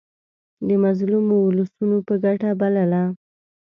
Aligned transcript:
د 0.67 0.69
مظلومو 0.83 1.35
اولسونو 1.45 1.97
په 2.07 2.13
ګټه 2.23 2.49
بلله. 2.59 3.03